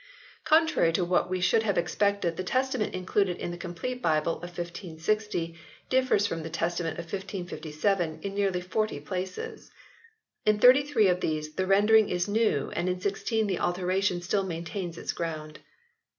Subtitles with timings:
[0.01, 3.37] v] THREE RIVAL VERSIONS 79 Contrary to what we should have expected the Testament included
[3.37, 5.55] in the complete Bible of 1560
[5.91, 9.69] differs from the Testament of 1557 in nearly forty places.
[10.43, 14.43] In thirty three of these the rendering is new, and in sixteen the alteration still
[14.43, 15.59] maintains its ground.